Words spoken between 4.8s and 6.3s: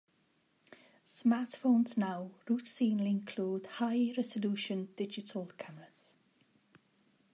digital cameras.